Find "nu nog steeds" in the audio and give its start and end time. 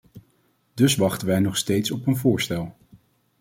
1.39-1.91